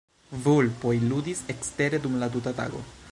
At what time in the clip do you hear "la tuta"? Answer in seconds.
2.25-2.59